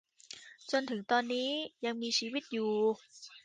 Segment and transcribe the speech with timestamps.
[0.71, 1.49] จนถึงตอนนี้
[1.85, 2.71] ยังมีชีวิตอยู่